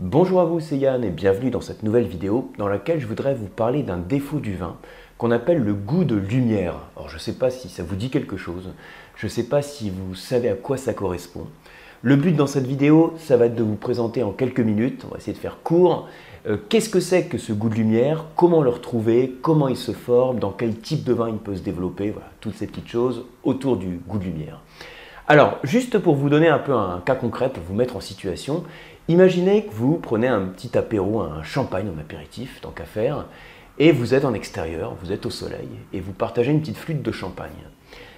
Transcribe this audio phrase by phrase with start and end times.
[0.00, 3.34] Bonjour à vous, c'est Yann et bienvenue dans cette nouvelle vidéo dans laquelle je voudrais
[3.34, 4.76] vous parler d'un défaut du vin
[5.16, 6.76] qu'on appelle le goût de lumière.
[6.94, 8.70] Alors je ne sais pas si ça vous dit quelque chose,
[9.16, 11.48] je ne sais pas si vous savez à quoi ça correspond.
[12.02, 15.10] Le but dans cette vidéo, ça va être de vous présenter en quelques minutes, on
[15.10, 16.06] va essayer de faire court,
[16.46, 19.90] euh, qu'est-ce que c'est que ce goût de lumière, comment le retrouver, comment il se
[19.90, 23.24] forme, dans quel type de vin il peut se développer, voilà, toutes ces petites choses
[23.42, 24.60] autour du goût de lumière.
[25.30, 28.64] Alors, juste pour vous donner un peu un cas concret, pour vous mettre en situation,
[29.08, 33.26] imaginez que vous prenez un petit apéro, un champagne en apéritif, tant qu'à faire,
[33.78, 37.02] et vous êtes en extérieur, vous êtes au soleil, et vous partagez une petite flûte
[37.02, 37.50] de champagne.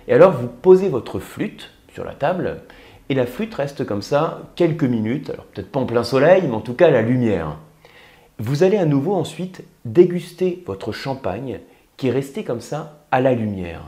[0.08, 2.62] Et alors, vous posez votre flûte sur la table,
[3.08, 6.54] et la flûte reste comme ça quelques minutes, alors peut-être pas en plein soleil, mais
[6.54, 7.56] en tout cas à la lumière.
[8.38, 11.60] Vous allez à nouveau ensuite déguster votre champagne
[11.96, 13.82] qui est resté comme ça à la lumière.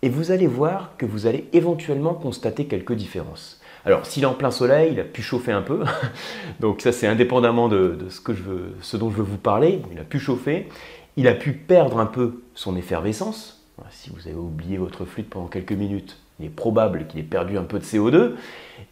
[0.00, 3.60] Et vous allez voir que vous allez éventuellement constater quelques différences.
[3.86, 5.84] Alors, s'il est en plein soleil, il a pu chauffer un peu.
[6.60, 9.82] Donc, ça, c'est indépendamment de, ce, dont je veux vous parler.
[9.92, 10.68] Il a pu chauffer.
[11.16, 13.62] Il a pu perdre un peu son effervescence.
[13.90, 17.58] Si vous avez oublié votre flûte pendant quelques minutes, il est probable qu'il ait perdu
[17.58, 18.32] un peu de CO2.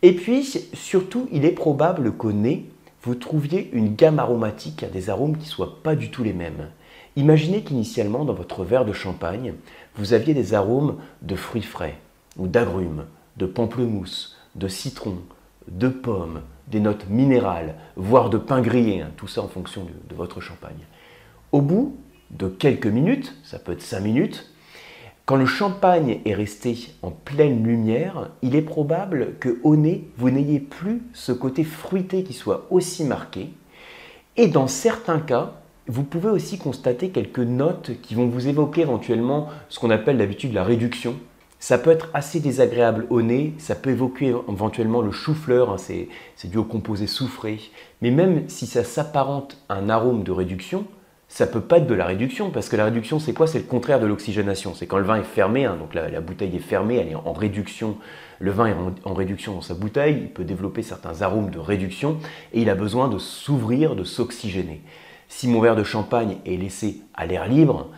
[0.03, 2.67] Et puis, surtout, il est probable qu'au nez,
[3.03, 6.33] vous trouviez une gamme aromatique à des arômes qui ne soient pas du tout les
[6.33, 6.69] mêmes.
[7.17, 9.55] Imaginez qu'initialement, dans votre verre de champagne,
[9.97, 11.99] vous aviez des arômes de fruits frais,
[12.39, 13.07] ou d'agrumes,
[13.39, 15.19] de pamplemousse, de citron,
[15.69, 20.15] de pommes, des notes minérales, voire de pain grillé, hein, tout ça en fonction de
[20.15, 20.87] votre champagne.
[21.53, 21.97] Au bout
[22.31, 24.53] de quelques minutes, ça peut être 5 minutes,
[25.25, 30.31] quand le champagne est resté en pleine lumière, il est probable que au nez, vous
[30.31, 33.51] n'ayez plus ce côté fruité qui soit aussi marqué.
[34.37, 35.53] Et dans certains cas,
[35.87, 40.55] vous pouvez aussi constater quelques notes qui vont vous évoquer éventuellement ce qu'on appelle d'habitude
[40.55, 41.15] la réduction.
[41.63, 46.09] Ça peut être assez désagréable au nez, ça peut évoquer éventuellement le chou-fleur, hein, c'est
[46.51, 47.61] dû au composé soufré.
[48.01, 50.87] Mais même si ça s'apparente à un arôme de réduction,
[51.29, 53.47] ça peut pas être de la réduction, parce que la réduction, c'est quoi?
[53.47, 54.75] C'est le contraire de l'oxygénation.
[54.75, 57.33] C'est quand le vin est fermé, hein, donc la, bouteille est fermée, elle est en
[57.33, 57.97] réduction,
[58.41, 62.19] le vin est en, réduction dans sa bouteille, il peut développer certains arômes de réduction,
[62.53, 64.83] et il a besoin de s'ouvrir, de s'oxygéner.
[65.35, 67.89] Si mon verre de champagne est laissé à l'air libre,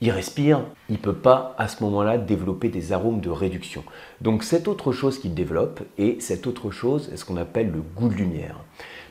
[0.00, 3.82] il respire, il ne peut pas à ce moment-là développer des arômes de réduction.
[4.20, 7.82] Donc c'est autre chose qu'il développe, et cette autre chose est ce qu'on appelle le
[7.82, 8.60] goût de lumière.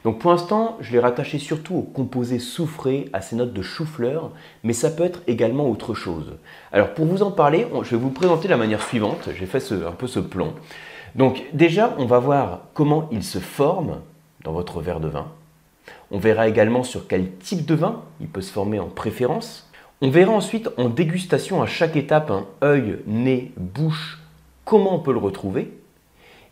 [0.05, 4.31] Donc pour l'instant, je l'ai rattaché surtout au composé soufré, à ces notes de chou-fleur,
[4.63, 6.37] mais ça peut être également autre chose.
[6.71, 9.29] Alors pour vous en parler, je vais vous présenter la manière suivante.
[9.37, 10.53] J'ai fait un peu ce plan.
[11.15, 13.99] Donc déjà, on va voir comment il se forme
[14.45, 15.27] dans votre verre de vin.
[16.11, 19.69] On verra également sur quel type de vin il peut se former en préférence.
[20.01, 24.19] On verra ensuite en dégustation à chaque étape, un œil, nez, bouche,
[24.65, 25.71] comment on peut le retrouver.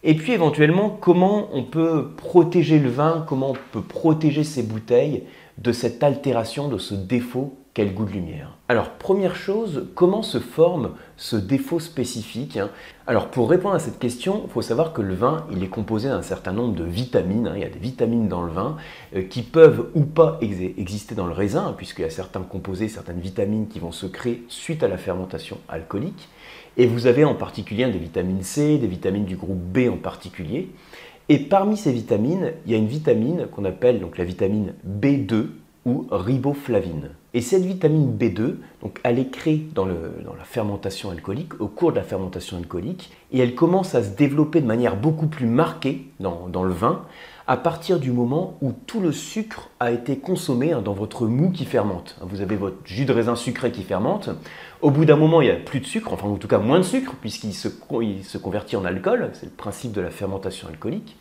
[0.03, 5.23] Et puis éventuellement, comment on peut protéger le vin, comment on peut protéger ces bouteilles
[5.57, 8.57] de cette altération, de ce défaut qu'est le goût de lumière.
[8.69, 12.69] Alors première chose, comment se forme ce défaut spécifique hein?
[13.07, 16.07] Alors pour répondre à cette question, il faut savoir que le vin, il est composé
[16.07, 17.47] d'un certain nombre de vitamines.
[17.47, 17.53] Hein.
[17.55, 18.77] Il y a des vitamines dans le vin
[19.15, 23.19] euh, qui peuvent ou pas exister dans le raisin, puisqu'il y a certains composés, certaines
[23.19, 26.29] vitamines qui vont se créer suite à la fermentation alcoolique.
[26.77, 30.69] Et vous avez en particulier des vitamines C, des vitamines du groupe B en particulier.
[31.29, 35.47] Et parmi ces vitamines, il y a une vitamine qu'on appelle donc la vitamine B2
[35.85, 37.09] ou riboflavine.
[37.33, 41.97] Et cette vitamine B2, donc, elle est créée dans, la fermentation alcoolique, au cours de
[41.97, 46.63] la fermentation alcoolique, et elle commence à se développer de manière beaucoup plus marquée dans,
[46.63, 47.03] le vin
[47.45, 51.51] à partir du moment où tout le sucre a été consommé hein, dans votre mou
[51.51, 52.17] qui fermente.
[52.21, 54.29] Vous avez votre jus de raisin sucré qui fermente.
[54.81, 56.77] Au bout d'un moment, il n'y a plus de sucre, enfin en tout cas moins
[56.77, 59.31] de sucre, puisqu'il se, se convertit en alcool.
[59.33, 61.17] C'est le principe de la fermentation alcoolique.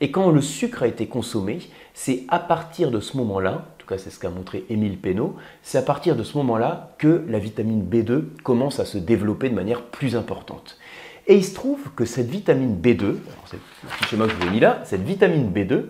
[0.00, 1.58] Et quand le sucre a été consommé,
[1.92, 5.36] c'est à partir de ce moment-là, en tout cas c'est ce qu'a montré Émile Pénaud,
[5.62, 9.54] c'est à partir de ce moment-là que la vitamine B2 commence à se développer de
[9.54, 10.78] manière plus importante.
[11.26, 14.50] Et il se trouve que cette vitamine B2, c'est le schéma que je vous ai
[14.50, 15.84] mis là, cette vitamine B2,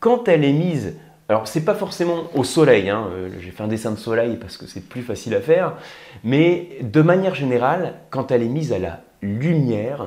[0.00, 0.96] quand elle est mise,
[1.28, 4.56] alors c'est pas forcément au soleil, hein, euh, j'ai fait un dessin de soleil parce
[4.56, 5.74] que c'est plus facile à faire,
[6.24, 10.06] mais de manière générale, quand elle est mise à la lumière,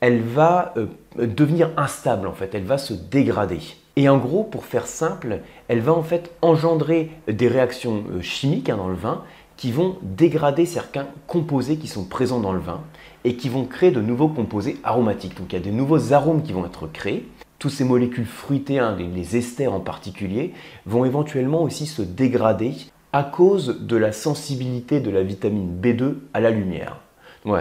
[0.00, 0.86] elle va euh,
[1.16, 3.60] devenir instable en fait, elle va se dégrader.
[3.96, 8.70] Et en gros, pour faire simple, elle va en fait engendrer des réactions euh, chimiques
[8.70, 9.24] hein, dans le vin
[9.56, 12.80] qui vont dégrader certains composés qui sont présents dans le vin
[13.24, 15.36] et qui vont créer de nouveaux composés aromatiques.
[15.36, 17.28] Donc il y a des nouveaux arômes qui vont être créés.
[17.58, 20.54] Tous ces molécules fruitées, hein, les esters en particulier,
[20.86, 22.74] vont éventuellement aussi se dégrader
[23.12, 27.00] à cause de la sensibilité de la vitamine B2 à la lumière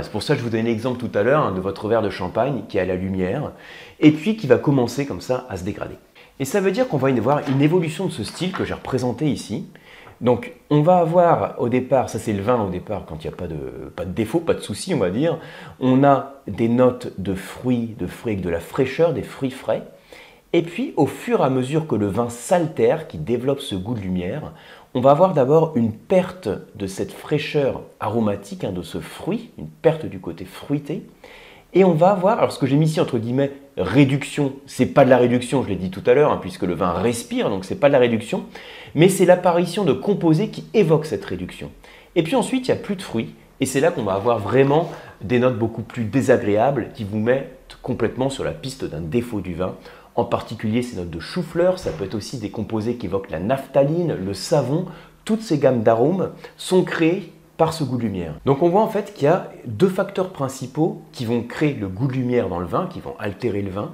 [0.01, 2.01] c'est pour ça que je vous donne l'exemple tout à l'heure hein, de votre verre
[2.01, 3.51] de champagne qui à la lumière
[3.99, 5.95] et puis qui va commencer comme ça à se dégrader.
[6.39, 8.73] Et ça veut dire qu'on va y voir une évolution de ce style que j'ai
[8.73, 9.67] représenté ici.
[10.21, 13.33] Donc on va avoir au départ, ça c'est le vin au départ quand il n'y
[13.33, 15.37] a pas de, pas de défaut, pas de souci on va dire,
[15.79, 19.83] on a des notes de fruits, de fruits avec de la fraîcheur, des fruits frais.
[20.53, 23.93] Et puis au fur et à mesure que le vin s'altère, qui développe ce goût
[23.93, 24.53] de lumière,
[24.97, 29.67] on va avoir d'abord une perte de cette fraîcheur aromatique, hein, de ce fruit, une
[29.67, 31.03] perte du côté fruité.
[31.73, 35.05] Et on va avoir, alors ce que j'ai mis ici entre guillemets réduction, c'est pas
[35.05, 37.63] de la réduction, je l'ai dit tout à l'heure, hein, puisque le vin respire, donc
[37.63, 38.45] c'est pas de la réduction,
[38.95, 41.69] mais c'est l'apparition de composés qui évoquent cette réduction.
[42.15, 44.39] Et puis ensuite, il n'y a plus de fruits, et c'est là qu'on va avoir
[44.39, 44.91] vraiment
[45.21, 49.53] des notes beaucoup plus désagréables qui vous mettent complètement sur la piste d'un défaut du
[49.53, 49.75] vin.
[50.17, 53.39] En particulier ces notes de chou-fleur, ça peut être aussi des composés qui évoquent la
[53.39, 54.87] naphtaline, le savon.
[55.25, 58.33] Toutes ces gammes d'arômes sont créées par ce goût de lumière.
[58.45, 61.87] Donc on voit en fait qu'il y a deux facteurs principaux qui vont créer le
[61.87, 63.91] goût de lumière dans le vin, qui vont altérer le vin.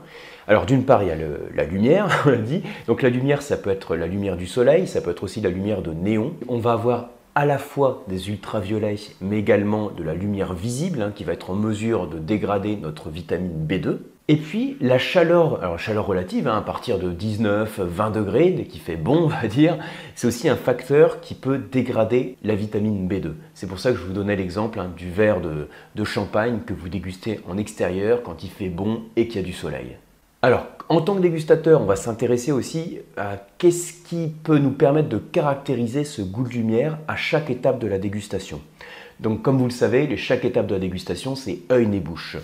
[0.47, 1.17] Alors d'une part, il y a
[1.55, 2.63] la lumière, on l'a dit.
[2.87, 5.49] Donc la lumière, ça peut être la lumière du soleil, ça peut être aussi la
[5.49, 6.33] lumière de néon.
[6.47, 11.11] On va avoir à la fois des ultraviolets, mais également de la lumière visible, hein,
[11.13, 13.97] qui va être en mesure de dégrader notre vitamine B2.
[14.29, 18.95] Et puis la chaleur, alors chaleur relative, hein, à partir de 19-20 degrés, qui fait
[18.95, 19.77] bon, on va dire,
[20.15, 23.33] c'est aussi un facteur qui peut dégrader la vitamine B2.
[23.53, 26.89] C'est pour ça que je vous donnais l'exemple hein, du verre de champagne que vous
[26.89, 29.97] dégustez en extérieur quand il fait bon et qu'il y a du soleil.
[30.43, 35.07] Alors, en tant que dégustateur, on va s'intéresser aussi à qu'est-ce qui peut nous permettre
[35.07, 38.59] de caractériser ce goût de lumière à chaque étape de la dégustation.
[39.21, 42.35] Donc, comme vous le savez, chaque étape de la dégustation, c'est œil, nez, bouche.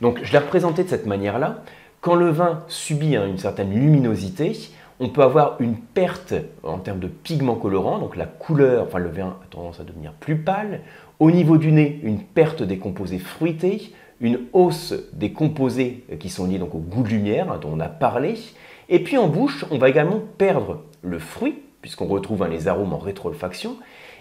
[0.00, 1.64] Donc, je l'ai représenté de cette manière-là.
[2.00, 4.56] Quand le vin subit hein, une certaine luminosité,
[5.00, 9.10] on peut avoir une perte en termes de pigments colorants, donc la couleur, enfin le
[9.10, 10.82] vin a tendance à devenir plus pâle.
[11.18, 16.46] Au niveau du nez, une perte des composés fruités, une hausse des composés qui sont
[16.46, 18.34] liés donc au goût de lumière hein, dont on a parlé.
[18.88, 22.92] Et puis en bouche, on va également perdre le fruit, puisqu'on retrouve hein, les arômes
[22.92, 23.76] en rétroolfaction.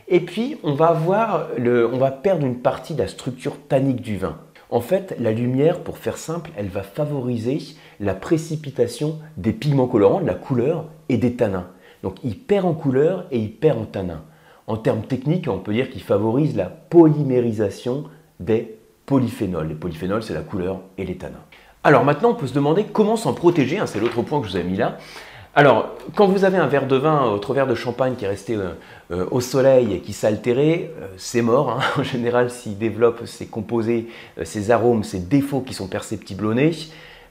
[0.07, 4.01] Et puis on va, avoir le, on va perdre une partie de la structure tannique
[4.01, 4.37] du vin.
[4.69, 7.59] En fait, la lumière, pour faire simple, elle va favoriser
[7.99, 11.67] la précipitation des pigments colorants, de la couleur et des tanins.
[12.03, 14.23] Donc il perd en couleur et il perd en tanins.
[14.67, 18.03] En termes techniques, on peut dire qu'il favorise la polymérisation
[18.41, 18.76] des
[19.07, 19.69] polyphénols.
[19.69, 21.43] Les polyphénols, c'est la couleur et les tanins.
[21.83, 24.51] Alors maintenant, on peut se demander comment s'en protéger, hein, c'est l'autre point que je
[24.51, 24.97] vous ai mis là.
[25.55, 28.53] Alors, quand vous avez un verre de vin, autre verre de champagne qui est resté
[28.53, 28.73] euh,
[29.09, 31.71] euh, au soleil et qui s'est altéré, euh, c'est mort.
[31.71, 31.79] Hein.
[31.97, 34.07] En général, s'il développe ces composés,
[34.43, 36.73] ces arômes, ces défauts qui sont perceptibles au nez,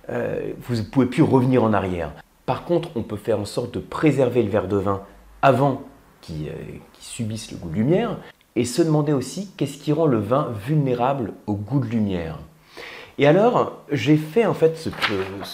[0.08, 2.10] vous ne pouvez plus revenir en arrière.
[2.46, 5.02] Par contre, on peut faire en sorte de préserver le verre de vin
[5.42, 5.82] avant
[6.20, 6.50] qu'il
[6.98, 8.16] subisse le goût de lumière
[8.56, 12.40] et se demander aussi qu'est-ce qui rend le vin vulnérable au goût de lumière.
[13.18, 14.90] Et alors, j'ai fait en fait ce,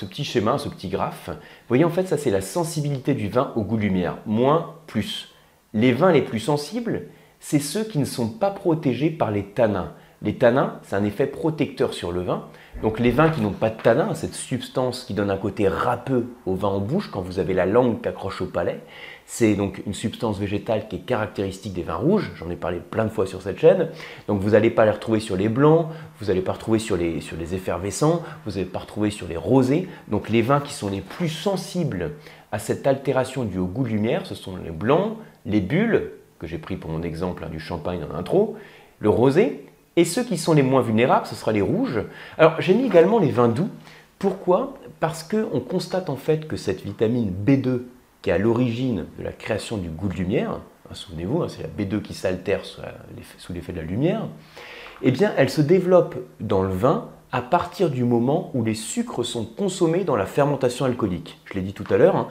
[0.05, 1.29] petit schéma, ce petit graphe.
[1.29, 4.19] Vous voyez, en fait, ça c'est la sensibilité du vin au goût de lumière.
[4.27, 5.35] Moins, plus.
[5.75, 7.03] Les vins les plus sensibles,
[7.39, 9.93] c'est ceux qui ne sont pas protégés par les tanins.
[10.25, 12.45] Les tanins, c'est un effet protecteur sur le vin.
[12.81, 16.27] Donc les vins qui n'ont pas de tanin, cette substance qui donne un côté râpeux
[16.47, 18.81] au vin en bouche quand vous avez la langue qui accroche au palais,
[19.27, 22.31] c'est donc une substance végétale qui est caractéristique des vins rouges.
[22.37, 23.89] J'en ai parlé plein de fois sur cette chaîne.
[24.29, 25.89] Donc vous n'allez pas les retrouver sur les blancs,
[26.21, 29.37] vous n'allez pas retrouver sur les, sur les effervescents, vous n'allez pas retrouver sur les
[29.37, 29.89] rosés.
[30.07, 32.13] Donc les vins qui sont les plus sensibles
[32.53, 35.17] à cette altération due au goût de lumière, ce sont les blancs,
[35.47, 38.57] les bulles, que j'ai pris pour mon exemple hein, du champagne en intro,
[38.99, 42.01] le rosé, et ceux qui sont les moins vulnérables, ce sera les rouges.
[42.39, 43.69] Alors j'ai mis également les vins doux.
[44.19, 44.75] Pourquoi?
[45.01, 47.83] Parce qu'on constate en fait que cette vitamine B2
[48.23, 51.63] qui est à l'origine de la création du goût de lumière, hein, souvenez-vous, hein, c'est
[51.63, 54.29] la B2 qui s'altère sous l'effet de la lumière,
[55.03, 59.25] eh bien elle se développe dans le vin à partir du moment où les sucres
[59.25, 61.41] sont consommés dans la fermentation alcoolique.
[61.47, 62.15] Je l'ai dit tout à l'heure.
[62.15, 62.29] Hein.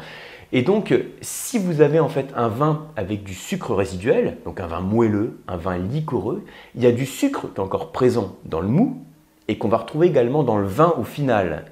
[0.53, 4.67] Et donc, si vous avez en fait un vin avec du sucre résiduel, donc un
[4.67, 6.43] vin moelleux, un vin liquoreux,
[6.75, 9.01] il y a du sucre qui est encore présent dans le mou
[9.47, 11.65] et qu'on va retrouver également dans le vin au final.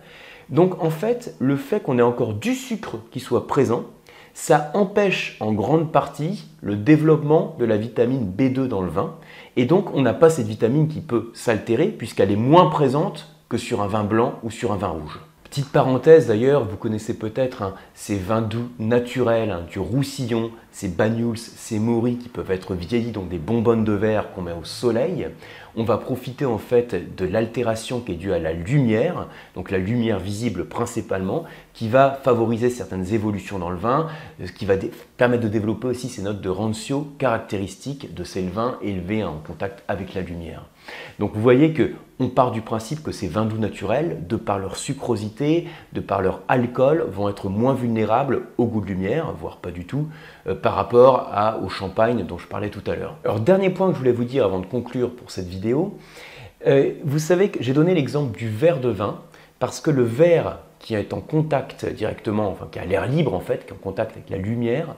[0.49, 3.83] Donc en fait, le fait qu'on ait encore du sucre qui soit présent,
[4.33, 9.15] ça empêche en grande partie le développement de la vitamine B2 dans le vin.
[9.57, 13.57] Et donc on n'a pas cette vitamine qui peut s'altérer puisqu'elle est moins présente que
[13.57, 15.19] sur un vin blanc ou sur un vin rouge.
[15.49, 20.87] Petite parenthèse d'ailleurs, vous connaissez peut-être hein, ces vins doux naturels, hein, du roussillon, ces
[20.87, 24.63] banyuls, ces moris qui peuvent être vieillis, donc des bonbonnes de verre qu'on met au
[24.63, 25.27] soleil.
[25.75, 29.77] On va profiter en fait de l'altération qui est due à la lumière, donc la
[29.77, 34.07] lumière visible principalement, qui va favoriser certaines évolutions dans le vin,
[34.43, 34.75] ce qui va
[35.17, 39.83] permettre de développer aussi ces notes de rancio caractéristiques de ces vins élevés en contact
[39.87, 40.65] avec la lumière.
[41.19, 44.59] Donc vous voyez que on part du principe que ces vins doux naturels, de par
[44.59, 49.57] leur sucrosité, de par leur alcool, vont être moins vulnérables au goût de lumière, voire
[49.57, 50.07] pas du tout,
[50.38, 51.31] euh, par rapport
[51.63, 53.17] au champagne dont je parlais tout à l'heure.
[53.23, 55.97] Alors dernier point que je voulais vous dire avant de conclure pour cette vidéo,
[56.67, 59.21] euh, vous savez que j'ai donné l'exemple du verre de vin
[59.59, 63.39] parce que le verre qui est en contact directement, enfin qui a l'air libre en
[63.39, 64.95] fait, qui est en contact avec la lumière,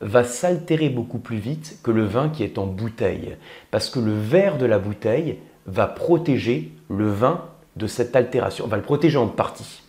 [0.00, 3.36] va s'altérer beaucoup plus vite que le vin qui est en bouteille.
[3.70, 7.44] Parce que le verre de la bouteille va protéger le vin
[7.76, 9.83] de cette altération, va le protéger en partie.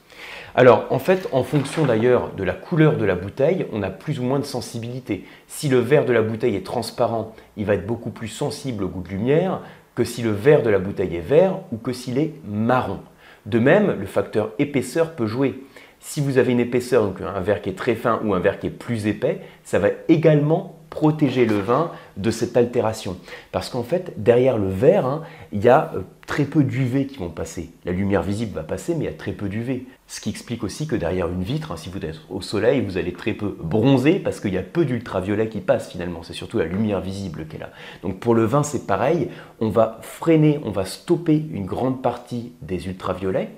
[0.58, 4.22] Alors en fait, en fonction d'ailleurs de la couleur de la bouteille, on a plus
[4.22, 5.26] ou moins de sensibilité.
[5.48, 8.88] Si le verre de la bouteille est transparent, il va être beaucoup plus sensible au
[8.88, 9.60] goût de lumière
[9.96, 13.00] que si le verre de la bouteille est vert ou que s'il est marron.
[13.46, 15.62] De même, le facteur épaisseur peut jouer.
[16.00, 18.58] Si vous avez une épaisseur, donc un verre qui est très fin ou un verre
[18.58, 23.18] qui est plus épais, ça va également protéger le vin de cette altération.
[23.52, 27.18] Parce qu'en fait, derrière le verre, hein, il y a euh, très peu d'UV qui
[27.18, 27.72] vont passer.
[27.84, 29.88] La lumière visible va passer, mais il y a très peu d'UV.
[30.08, 32.98] Ce qui explique aussi que derrière une vitre, hein, si vous êtes au soleil, vous
[32.98, 36.24] allez très peu bronzer parce qu'il y a peu d'ultraviolet qui passe finalement.
[36.24, 37.72] C'est surtout la lumière visible est là.
[38.02, 39.28] Donc pour le vin, c'est pareil.
[39.60, 43.50] On va freiner, on va stopper une grande partie des ultraviolets.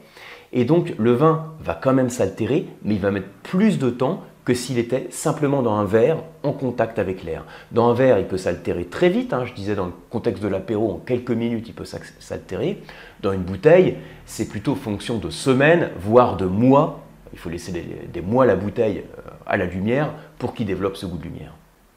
[0.53, 4.23] Et donc le vin va quand même s'altérer, mais il va mettre plus de temps
[4.47, 7.43] que s'il était simplement dans un verre en contact avec l'air.
[7.73, 9.43] Dans un verre, il peut s'altérer très vite, hein.
[9.43, 12.81] je disais dans le contexte de l'apéro, en quelques minutes, il peut s'altérer.
[13.21, 17.03] Dans une bouteille, c'est plutôt fonction de semaines, voire de mois.
[17.33, 21.05] Il faut laisser des mois la bouteille euh, à la lumière pour qu'il développe ce
[21.05, 21.51] goût de lumière.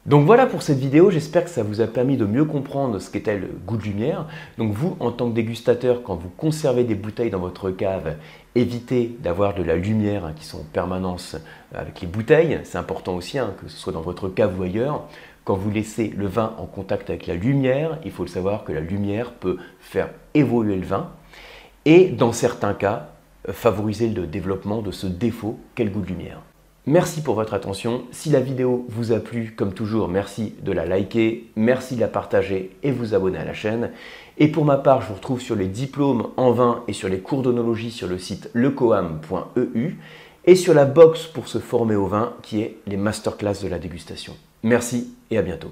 [0.07, 3.11] Donc voilà pour cette vidéo, j'espère que ça vous a permis de mieux comprendre ce
[3.11, 4.25] qu'était le goût de lumière.
[4.57, 8.15] Donc vous, en tant que dégustateur, quand vous conservez des bouteilles dans votre cave,
[8.55, 11.37] évitez d'avoir de la lumière hein, qui sont en permanence
[11.75, 12.61] avec les bouteilles.
[12.63, 15.03] C'est important aussi, hein, que ce soit dans votre cave ou ailleurs.
[15.43, 18.71] Quand vous laissez le vin en contact avec la lumière, il faut le savoir que
[18.71, 21.11] la lumière peut faire évoluer le vin
[21.85, 23.09] et dans certains cas,
[23.49, 26.41] favoriser le développement de ce défaut qu'est le goût de lumière.
[26.87, 28.03] Merci pour votre attention.
[28.11, 32.07] Si la vidéo vous a plu, comme toujours, merci de la liker, merci de la
[32.07, 33.91] partager et vous abonner à la chaîne.
[34.39, 37.19] Et pour ma part, je vous retrouve sur les diplômes en vin et sur les
[37.19, 39.97] cours d'onologie sur le site lecoam.eu
[40.45, 43.77] et sur la box pour se former au vin qui est les masterclass de la
[43.77, 44.35] dégustation.
[44.63, 45.69] Merci et à bientôt.